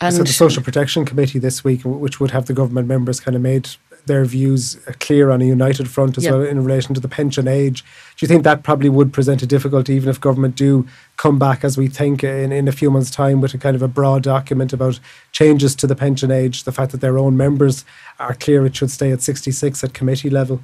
[0.00, 3.34] and so the Social Protection Committee this week, which would have the government members kind
[3.34, 3.68] of made
[4.08, 6.32] their views clear on a united front as Yeah.
[6.32, 7.82] well in relation to the pension age.
[8.16, 10.84] Do you think that probably would present a difficulty even if government do
[11.16, 13.82] come back as we think in, in a few months' time with a kind of
[13.82, 14.98] a broad document about
[15.32, 17.84] changes to the pension age, the fact that their own members
[18.18, 20.60] are clear it should stay at 66 at committee level?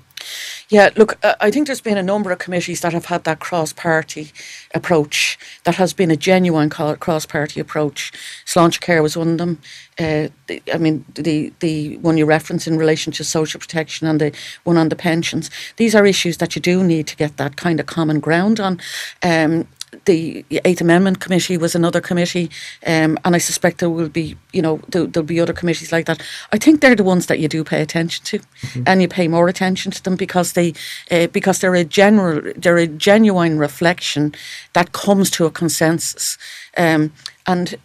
[0.69, 3.41] Yeah, look, uh, I think there's been a number of committees that have had that
[3.41, 4.33] cross-party
[4.75, 5.39] approach.
[5.65, 8.13] That has been a genuine cross-party approach.
[8.47, 9.59] Sláintecare was one of them.
[9.99, 14.21] Uh, the, I mean, the the one you reference in relation to social protection and
[14.21, 14.33] the
[14.65, 15.51] one on the pensions.
[15.77, 18.81] These are issues that you do need to get that kind of common ground on.
[19.23, 19.69] Um,
[20.05, 22.51] the Eighth Amendment Committee was another committee,
[22.87, 26.07] um, and I suspect there will be, you know, there, there'll be other committees like
[26.07, 26.23] that.
[26.53, 28.41] I think they're the ones that you do pay attention to,
[28.87, 30.75] and you pay more attention to them because they,
[31.11, 34.35] uh, because they're a general, they're a genuine reflection
[34.73, 36.39] that comes to a consensus,
[36.77, 37.13] um,
[37.47, 37.77] and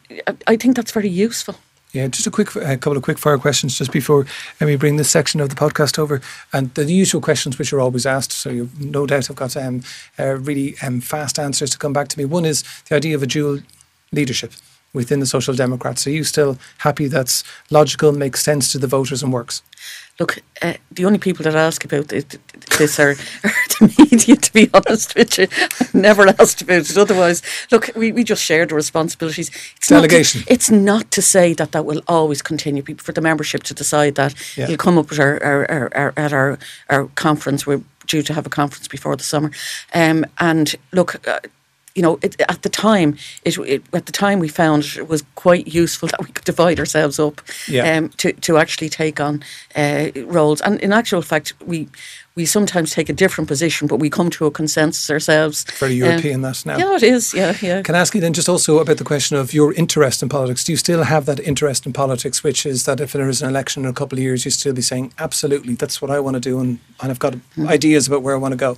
[0.47, 1.55] I think that's very useful.
[1.91, 4.27] Yeah, just a quick, a couple of quick fire questions just before
[4.61, 6.21] we bring this section of the podcast over,
[6.53, 8.31] and the usual questions which are always asked.
[8.31, 9.81] So you no doubt have got um,
[10.19, 12.25] uh, really um, fast answers to come back to me.
[12.25, 13.61] One is the idea of a dual
[14.11, 14.53] leadership
[14.93, 16.05] within the Social Democrats.
[16.05, 19.63] Are you still happy that's logical, makes sense to the voters, and works?
[20.19, 22.37] Look, uh, the only people that ask about it,
[22.77, 23.15] this are, are
[23.79, 25.47] the media, to be honest with you.
[25.79, 27.41] I've never asked about it otherwise.
[27.71, 29.49] Look, we, we just share the responsibilities.
[29.77, 30.41] It's Delegation.
[30.41, 33.63] Not to, it's not to say that that will always continue People- for the membership
[33.63, 34.35] to decide that.
[34.57, 34.65] Yeah.
[34.65, 37.65] It'll come up at our, our, our, our, at our, our conference.
[37.65, 39.51] We're due to have a conference before the summer.
[39.93, 41.39] Um, and look, uh,
[41.99, 43.09] you know, it, at the time,
[43.43, 46.79] it, it at the time we found it was quite useful that we could divide
[46.79, 47.97] ourselves up Yeah.
[47.97, 49.43] um, to to actually take on
[49.75, 50.05] uh,
[50.37, 50.61] roles.
[50.61, 51.87] And in actual fact, we
[52.39, 55.65] we sometimes take a different position, but we come to a consensus ourselves.
[55.77, 56.77] Very Um, European, that now.
[56.77, 57.33] Yeah, it is.
[57.33, 57.81] Yeah, yeah.
[57.81, 60.63] Can I ask you then just also about the question of your interest in politics?
[60.63, 63.49] Do you still have that interest in politics, which is that if there is an
[63.49, 66.35] election in a couple of years, you still be saying, absolutely, that's what I want
[66.35, 67.67] to do, and, and I've got Hmm.
[67.67, 68.77] ideas about where I want to go?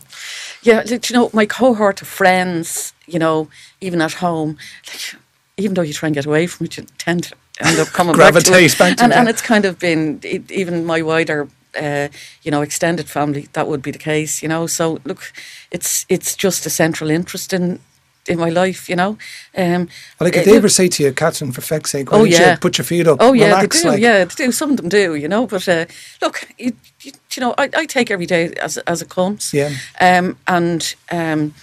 [0.64, 3.48] Yeah, like, you know, my cohort of friends, you know,
[3.80, 5.16] even at home, like,
[5.58, 8.16] even though you try and get away from it, you tend to end up coming
[8.18, 8.78] back to it.
[8.78, 11.48] Back to and, it, and it's kind of been it, even my wider.
[11.80, 12.08] Uh,
[12.44, 13.48] you know, extended family.
[13.54, 14.42] That would be the case.
[14.44, 15.32] You know, so look,
[15.72, 17.80] it's it's just a central interest in
[18.28, 18.90] in my life.
[18.90, 19.18] You know,
[19.58, 19.88] um,
[20.20, 22.26] Well, like if uh, they ever say to you, Catherine, for feck's sake, why Oh,
[22.26, 23.90] don't you put your feet up, Oh yeah, relax, they do.
[23.92, 24.52] like, yeah, they do.
[24.52, 25.16] Some of them do.
[25.16, 25.86] You know, but uh,
[26.22, 29.54] look, you, you, you know, I, I take every day as as it comes.
[29.54, 29.72] Yeah.
[30.02, 31.54] Um, and um,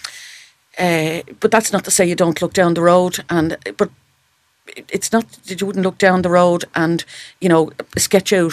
[0.79, 3.25] uh, but that's not to say you don't look down the road.
[3.29, 3.91] And but
[4.89, 7.05] it's not that you wouldn't look down the road and
[7.41, 8.53] you know sketch out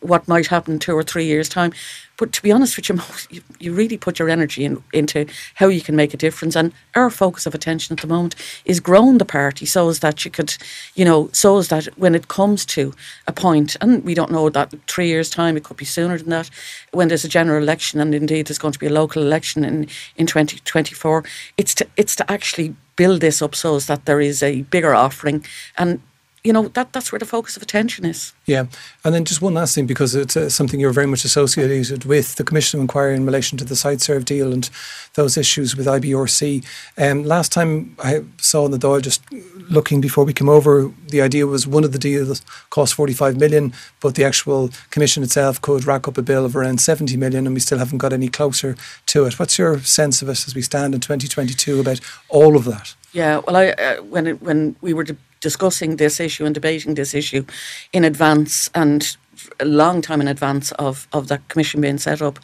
[0.00, 1.72] what might happen two or three years time.
[2.18, 5.80] But to be honest with you you, really put your energy in, into how you
[5.80, 6.54] can make a difference.
[6.54, 10.24] And our focus of attention at the moment is growing the party so as that
[10.24, 10.56] you could
[10.94, 12.92] you know so as that when it comes to
[13.26, 16.28] a point and we don't know that three years time it could be sooner than
[16.28, 16.50] that
[16.92, 19.88] when there's a general election and indeed there's going to be a local election in
[20.16, 21.24] in 2024
[21.56, 24.94] it's to it's to actually build this up so as that there is a bigger
[24.94, 25.44] offering.
[25.76, 26.00] And
[26.44, 28.66] you know that that's where the focus of attention is Yeah,
[29.04, 32.34] and then just one last thing because it's uh, something you're very much associated with
[32.34, 34.68] the Commission of Inquiry in relation to the Siteserv deal and
[35.14, 36.64] those issues with IBRC.
[36.98, 39.22] Um, last time I saw in the Dáil, just
[39.70, 43.72] looking before we came over, the idea was one of the deals cost 45 million,
[44.00, 47.54] but the actual Commission itself could rack up a bill of around 70 million, and
[47.54, 48.76] we still haven't got any closer
[49.06, 49.38] to it.
[49.38, 52.94] What's your sense of it as we stand in 2022 about all of that?
[53.12, 56.94] Yeah, well, I uh, when it, when we were di- discussing this issue and debating
[56.94, 57.44] this issue
[57.92, 59.16] in advance, and
[59.60, 62.38] a long time in advance of, of that commission being set up.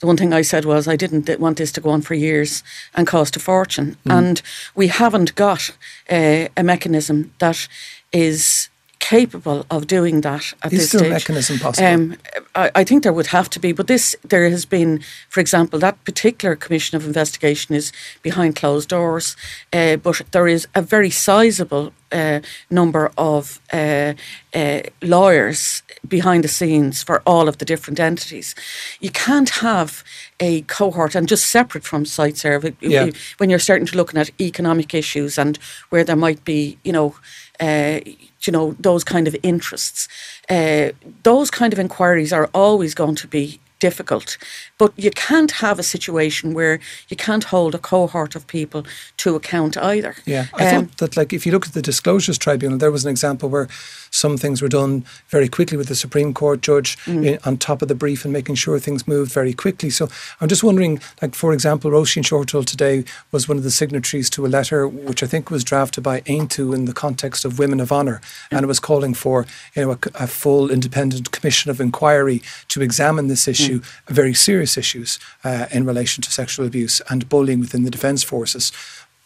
[0.00, 2.62] The one thing I said was I didn't want this to go on for years
[2.94, 3.96] and cost a fortune.
[4.06, 4.18] Mm.
[4.18, 4.42] And
[4.74, 5.70] we haven't got
[6.10, 7.68] uh, a mechanism that
[8.12, 8.68] is
[9.02, 11.10] capable of doing that at is this there stage.
[11.10, 11.88] a mechanism possible?
[11.88, 12.16] Um,
[12.54, 15.78] I, I, think there would have to be, but this there has been, for example,
[15.80, 19.36] that particular commission of investigation is behind closed doors,
[19.72, 24.14] uh, but there is a very sizable uh, number of uh,
[24.54, 28.54] uh, lawyers behind the scenes for all of the different entities.
[29.00, 30.04] You can't have
[30.38, 33.10] a cohort and just separate from Siteserv yeah.
[33.38, 35.58] when you're starting to looking at economic issues and
[35.90, 37.16] where there might be, you know
[37.62, 38.00] uh,
[38.44, 40.08] you know, those kind of interests.
[40.50, 40.90] Uh,
[41.22, 44.38] those kind of inquiries are always going to be difficult.
[44.78, 48.84] But you can't have a situation where you can't hold a cohort of people
[49.16, 50.14] to account either.
[50.24, 53.04] Yeah, I um, thought that, like, if you look at the Disclosures Tribunal, there was
[53.04, 53.68] an example where
[54.12, 57.26] some things were done very quickly with the Supreme Court judge mm.
[57.26, 59.90] in, on top of the brief and making sure things moved very quickly.
[59.90, 60.08] So
[60.40, 64.46] I'm just wondering, like, for example, Roisin Shortall today was one of the signatories to
[64.46, 67.90] a letter which I think was drafted by Aontú in the context of Women of
[67.90, 68.56] Honour, mm.
[68.56, 72.82] and it was calling for you know a, a, full independent commission of inquiry to
[72.82, 73.71] examine this issue, mm.
[74.08, 78.72] Very serious issues uh, in relation to sexual abuse and bullying within the defence forces.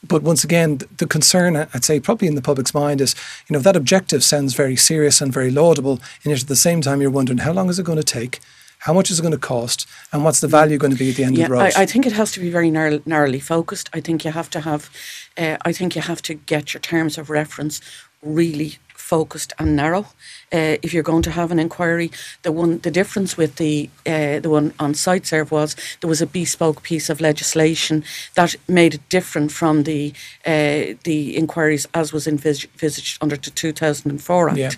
[0.07, 3.15] But once again, the concern, I'd say, probably in the public's mind is,
[3.49, 6.81] you know, that objective sounds very serious and very laudable, and yet at the same
[6.81, 8.41] time, you're wondering how long is it going to take?
[8.81, 11.17] How much is it going to cost, and what's the value going to be at
[11.17, 11.73] the end yeah, of the road?
[11.77, 13.89] I, I think it has to be very narrow, narrowly focused.
[13.93, 14.91] I think you have to have,
[15.37, 17.81] uh, I think you have to get your terms of reference
[18.23, 20.05] really focused and narrow.
[20.53, 22.11] Uh, if you're going to have an inquiry,
[22.43, 26.27] the one the difference with the uh, the one on Siteserv was there was a
[26.27, 30.13] bespoke piece of legislation that made it different from the
[30.47, 34.59] uh, the inquiries as was envisaged under the 2004 Act.
[34.59, 34.71] Yeah.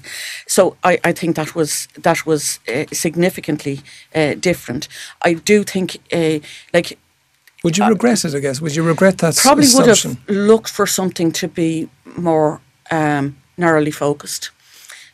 [0.47, 3.81] So I, I think that was that was uh, significantly
[4.15, 4.89] uh, different.
[5.29, 6.39] I do think uh,
[6.73, 6.99] like.
[7.65, 8.35] Would you regret it?
[8.35, 8.61] I guess.
[8.61, 9.37] Would you regret that?
[9.37, 10.11] Probably assumption?
[10.11, 12.61] would have looked for something to be more
[12.91, 14.51] um, narrowly focused.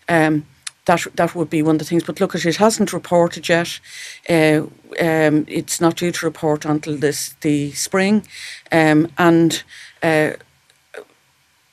[0.08, 0.46] Um,
[0.86, 2.04] that that would be one of the things.
[2.04, 3.80] But look, it hasn't reported yet.
[4.28, 4.66] Uh,
[5.00, 8.26] um, it's not due to report until this the spring,
[8.70, 9.62] um, and
[10.02, 10.32] uh,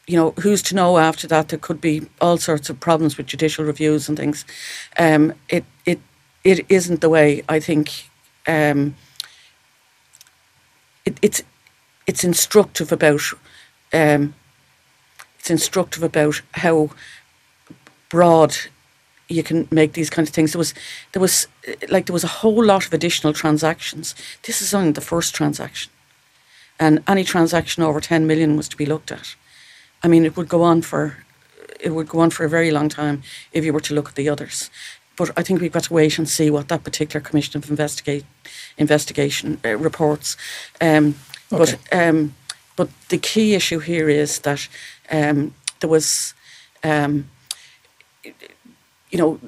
[0.07, 1.49] you know who's to know after that.
[1.49, 4.45] There could be all sorts of problems with judicial reviews and things.
[4.97, 5.99] Um, it it
[6.43, 8.09] it isn't the way I think.
[8.47, 8.95] Um,
[11.05, 11.43] it, it's
[12.07, 13.21] it's instructive about
[13.93, 14.33] um,
[15.41, 16.91] it's instructive about how
[18.09, 18.55] broad
[19.27, 20.51] you can make these kind of things.
[20.51, 20.73] There was,
[21.13, 21.47] there was,
[21.89, 24.13] like, there was a whole lot of additional transactions.
[24.43, 25.91] This is only the first transaction,
[26.77, 29.35] and any transaction over ten million was to be looked at.
[30.03, 31.17] I mean, it would go on for,
[31.79, 34.15] it would go on for a very long time if you were to look at
[34.15, 34.69] the others.
[35.15, 38.25] But I think we've got to wait and see what that particular commission of investigate
[38.77, 40.37] investigation uh, reports.
[40.79, 41.15] Um,
[41.51, 41.57] okay.
[41.57, 42.33] But um,
[42.75, 44.69] but the key issue here is that
[45.11, 46.33] um, there was,
[46.83, 47.29] um,
[48.23, 49.39] you know,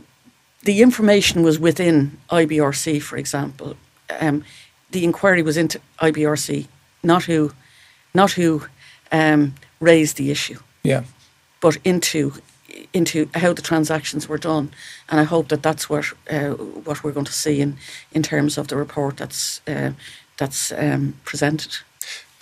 [0.63, 3.75] the information was within IBRC, for example.
[4.19, 4.43] Um,
[4.91, 6.67] the inquiry was into IBRC,
[7.03, 7.51] not who,
[8.13, 8.65] not who
[9.11, 10.59] um, raised the issue.
[10.83, 11.03] Yeah.
[11.61, 12.33] But into
[12.91, 14.71] into how the transactions were done,
[15.09, 16.49] and I hope that that's what uh,
[16.85, 17.77] what we're going to see in
[18.11, 19.91] in terms of the report that's uh,
[20.37, 21.77] that's um, presented.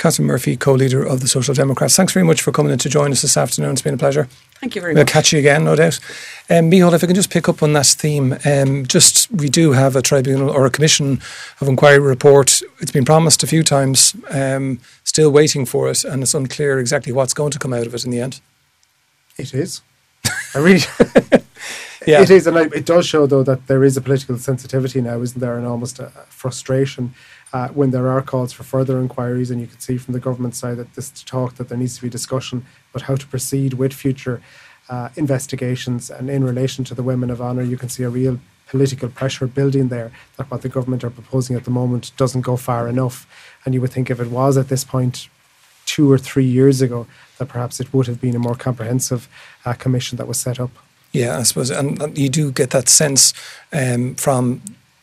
[0.02, 1.96] Catherine Murphy, co-leader of the Social Democrats.
[1.96, 3.74] Thanks very much for coming in to join us this afternoon.
[3.74, 4.28] It's been a pleasure.
[4.60, 5.14] Thank you very we'll much.
[5.14, 6.00] We'll catch you again, no doubt.
[6.50, 9.74] Um, Micheál, if I can just pick up on that theme, um, just we do
[9.74, 11.22] have a tribunal or a commission
[11.60, 12.64] of inquiry report.
[12.80, 17.14] It's been promised a few times, um, still waiting for it, and it's unclear exactly
[17.14, 18.42] what's going to come out of it in the end.
[19.38, 19.82] It is.
[20.56, 20.82] I really.
[22.08, 22.24] yeah.
[22.24, 25.40] It is, and it does show though that there is a political sensitivity now, isn't
[25.40, 27.14] there, and almost a frustration
[27.54, 30.56] uh, when there are calls for further inquiries, and you can see from the government
[30.56, 33.94] side that this talk that there needs to be discussion about how to proceed with
[33.94, 34.42] future
[34.90, 36.10] uh, investigations.
[36.10, 39.48] And in relation to the women of honour, you can see a real political pressure
[39.48, 43.28] building there that what the government are proposing at the moment doesn't go far enough.
[43.66, 45.28] And you would think if it was at this point
[45.86, 47.06] two or three years ago,
[47.38, 49.28] that perhaps it would have been a more comprehensive
[49.66, 50.72] uh, commission that was set up.
[51.12, 53.34] Yeah, I suppose, and you do get that sense
[53.74, 54.62] um, from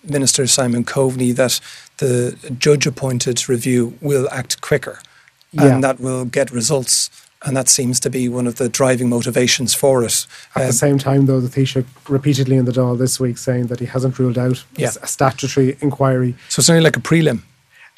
[0.09, 1.61] Minister Simon Coveney that
[1.99, 5.01] the judge appointed review will act quicker
[5.53, 5.75] yeah.
[5.75, 7.11] and that will get results.
[7.43, 10.27] And that seems to be one of the driving motivations for it.
[10.57, 13.69] At um, the same time, though, the Taoiseach repeatedly in the Dáil this week saying
[13.69, 14.91] that he hasn't ruled out yeah.
[15.01, 16.35] a statutory inquiry.
[16.49, 17.43] So it's only like a prelim.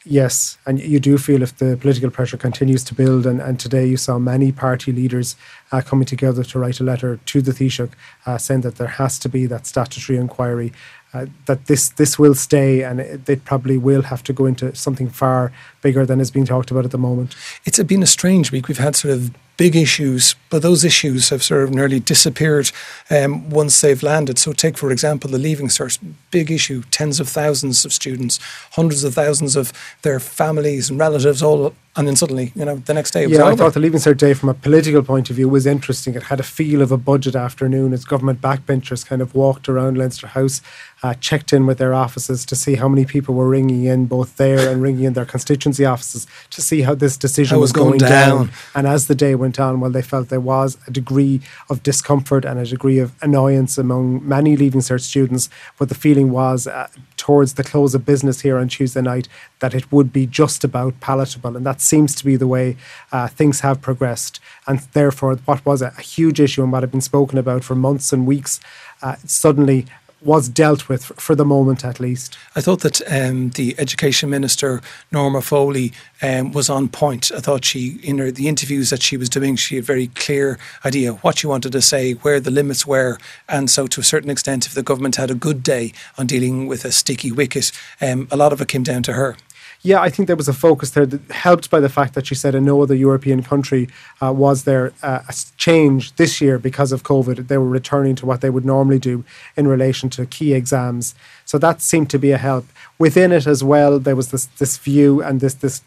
[0.04, 3.86] Yes, and you do feel if the political pressure continues to build, and, and today
[3.86, 5.36] you saw many party leaders
[5.72, 7.90] uh, coming together to write a letter to the Taoiseach
[8.24, 10.72] uh, saying that there has to be that statutory inquiry,
[11.12, 14.74] uh, that this this will stay, and it, it, probably will have to go into
[14.74, 17.34] something far bigger than is being talked about at the moment.
[17.64, 18.68] It's been a strange week.
[18.68, 22.70] We've had sort of big issues, but those issues have sort of nearly disappeared
[23.10, 24.38] um, once they've landed.
[24.38, 25.98] So, take for example the Leaving Cert,
[26.30, 28.38] big issue, tens of thousands of students,
[28.72, 32.94] hundreds of thousands of their families and relatives all and then suddenly, you know, the
[32.94, 33.46] next day it was yeah.
[33.46, 36.14] I thought the Leaving Cert Day, from a political point of view, was interesting.
[36.14, 39.98] It had a feel of a budget afternoon as government backbenchers kind of walked around
[39.98, 40.62] Leinster House,
[41.02, 44.36] uh, checked in with their offices to see how many people were ringing in, both
[44.36, 45.24] there and ringing in their
[45.70, 48.46] constituency offices, to see how this decision was, was, going, going down.
[48.46, 48.50] down.
[48.74, 52.44] And as the day went on, well, they felt there was a degree of discomfort
[52.44, 55.48] and a degree of annoyance among many Leaving Cert students.
[55.78, 59.28] But the feeling was uh, towards the close of business here on Tuesday night
[59.60, 61.56] that it would be just about palatable.
[61.56, 62.76] And that seems to be the way
[63.12, 64.40] uh, things have progressed.
[64.66, 67.74] And therefore, what was a, a, huge issue and what had been spoken about for
[67.74, 68.60] months and weeks
[69.02, 69.86] uh, suddenly
[70.22, 72.36] was dealt with for the moment at least.
[72.54, 77.32] I thought that um, the education minister Norma Foley um, was on point.
[77.34, 80.08] I thought she, in her, the interviews that she was doing, she had a very
[80.08, 84.04] clear idea what she wanted to say, where the limits were, and so to a
[84.04, 87.72] certain extent, if the government had a good day on dealing with a sticky wicket,
[88.00, 89.36] um, a lot of it came down to her
[89.82, 92.34] yeah, I think there was a focus there that helped by the fact that she
[92.34, 93.88] said in no other European country
[94.20, 97.48] uh, was there uh, a change this year because of COVID.
[97.48, 99.24] They were returning to what they would normally do
[99.56, 101.14] in relation to key exams.
[101.46, 102.66] So that seemed to be a help.
[102.98, 105.80] Within it as well, there was this this view and this this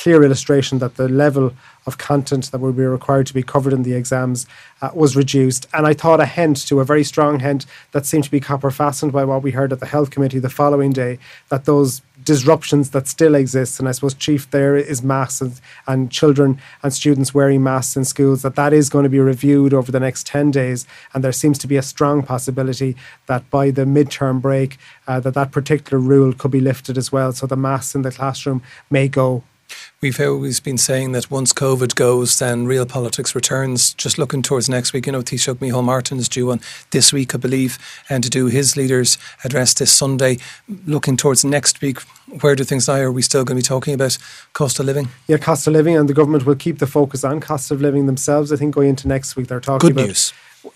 [0.00, 1.52] clear illustration that the level
[1.86, 4.46] of content that would be required to be covered in the exams
[4.80, 5.66] uh, was reduced.
[5.74, 8.70] And I thought a hint to a very strong hint that seemed to be copper
[8.70, 11.18] fastened by what we heard at the health committee the following day
[11.50, 16.12] that those disruptions that still exist and i suppose chief there is masks and, and
[16.12, 19.90] children and students wearing masks in schools that that is going to be reviewed over
[19.90, 23.86] the next 10 days and there seems to be a strong possibility that by the
[23.86, 24.76] midterm break
[25.08, 28.12] uh, that that particular rule could be lifted as well so the masks in the
[28.12, 28.60] classroom
[28.90, 29.42] may go
[30.00, 33.92] We've always been saying that once COVID goes, then real politics returns.
[33.94, 37.34] Just looking towards next week, you know, Taoiseach Micheál Martin is due on this week,
[37.34, 37.78] I believe,
[38.08, 40.38] and to do his leaders' address this Sunday.
[40.86, 42.00] Looking towards next week,
[42.40, 43.00] where do things lie?
[43.00, 44.16] Are we still going to be talking about
[44.52, 45.08] cost of living?
[45.26, 48.06] Yeah, cost of living, and the government will keep the focus on cost of living
[48.06, 48.52] themselves.
[48.52, 50.06] I think going into next week, they're talking Good about.
[50.06, 50.32] News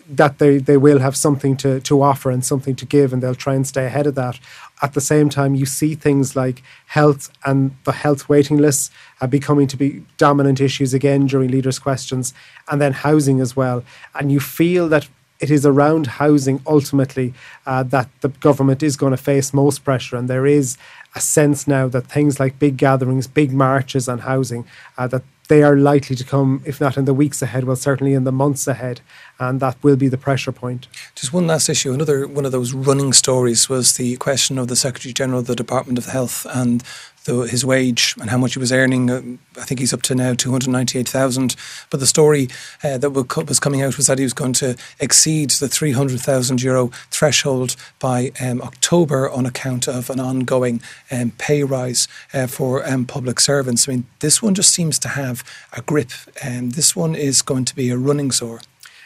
[0.09, 3.35] that they, they will have something to, to offer and something to give, and they'll
[3.35, 4.39] try and stay ahead of that.
[4.83, 9.27] At the same time, you see things like health and the health waiting lists uh,
[9.27, 12.35] becoming to be dominant issues again during leaders' questions,
[12.69, 13.85] and then housing as well.
[14.15, 15.09] And you feel that
[15.41, 17.35] it is around housing ultimately
[17.67, 20.77] uh, that the government is going to face most pressure, and there is
[21.15, 24.67] a sense now that things like big gatherings, big marches on housing,
[24.99, 28.15] uh, that they are likely to come, if not in the weeks ahead, well, certainly
[28.15, 29.01] in the months ahead,
[29.39, 30.87] and that will be the pressure point.
[31.15, 31.93] Just one last issue.
[31.93, 35.57] Another one of those running stories was the question of the Secretary General of the
[35.57, 36.83] Department of Health and
[37.25, 39.11] the, his wage and how much he was earning.
[39.11, 39.23] Uh,
[39.61, 41.57] I think he's up to now 298,000.
[41.91, 42.49] But the story
[42.83, 46.91] uh, that was coming out was that he was going to exceed the 300,000 euro
[47.11, 53.05] threshold by um, October on account of an ongoing um, pay rise uh, for um,
[53.07, 53.89] public servants.
[53.89, 55.43] I mean, this one just seems to have
[55.73, 56.11] a grip.
[56.43, 58.61] and this one is going to be a running sore.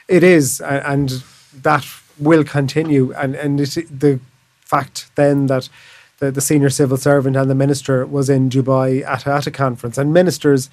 [0.09, 1.87] It is, and that
[2.19, 3.13] will continue.
[3.13, 4.21] And, and it, the
[4.61, 5.69] fact then that
[6.19, 9.99] the, the senior civil servant and the minister was in Dubai at, at a conference.
[9.99, 10.69] And ministers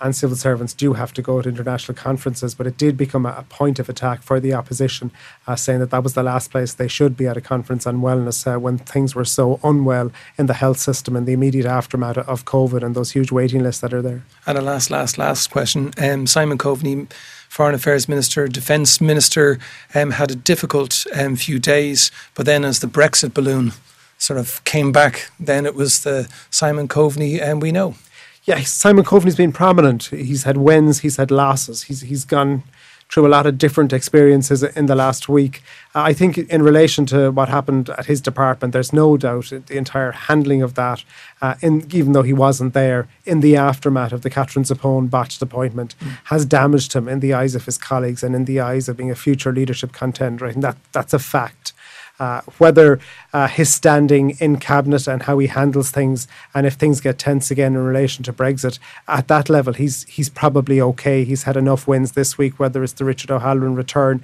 [0.00, 3.44] and civil servants do have to go to international conferences, but it did become a,
[3.50, 5.10] point of attack for the opposition,
[5.46, 8.00] uh, saying that that was the last place they should be at a conference on
[8.00, 12.16] wellness uh, when things were so unwell in the health system in the immediate aftermath
[12.16, 14.22] of COVID and those huge waiting lists that are there.
[14.46, 15.92] And a last, last, last question.
[15.98, 17.10] Um, Simon Coveney,
[17.50, 19.58] Foreign Affairs Minister, Defence Minister,
[19.92, 23.72] um, had a difficult um, few days, but then as the Brexit balloon
[24.18, 27.96] sort of came back, then it was the Simon Coveney, and we know.
[28.44, 30.04] Yeah, Simon Coveney's been prominent.
[30.04, 31.82] He's had wins, he's had losses.
[31.82, 32.62] He's he's gone
[33.10, 35.62] through a lot of different experiences in the last week.
[35.94, 39.76] Uh, I think in relation to what happened at his department, there's no doubt the
[39.76, 41.04] entire handling of that,
[41.42, 45.42] uh, in, even though he wasn't there, in the aftermath of the Catherine Zappone botched
[45.42, 46.16] appointment, mm.
[46.24, 49.10] has damaged him in the eyes of his colleagues and in the eyes of being
[49.10, 50.46] a future leadership contender.
[50.46, 51.72] And that that's a fact
[52.20, 53.00] uh, whether
[53.32, 57.50] uh, his standing in cabinet and how he handles things, and if things get tense
[57.50, 61.24] again in relation to Brexit, at that level, he's he's probably okay.
[61.24, 64.22] He's had enough wins this week, whether it's the Richard O'Halloran return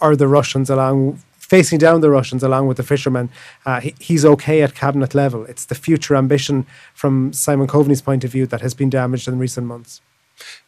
[0.00, 3.30] or, the Russians along facing down the Russians along with the fishermen.
[3.64, 5.46] Uh, he, he's okay at cabinet level.
[5.46, 9.38] It's the future ambition from Simon Coveney's point of view that has been damaged in
[9.38, 10.02] recent months.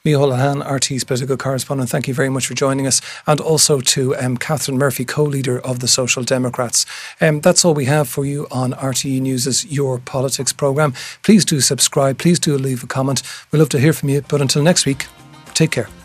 [0.05, 3.01] Micheál Lehane, RTE's political correspondent, thank you very much for joining us.
[3.27, 6.87] And also to um, Catherine Murphy, co leader of the Social Democrats.
[7.21, 10.95] Um, that's all we have for you on RTE News' Your Politics programme.
[11.23, 12.19] Please do subscribe.
[12.19, 13.23] Please do leave a comment.
[13.51, 14.23] We'd love to hear from you.
[14.23, 15.07] But until next week,
[15.55, 16.00] take care.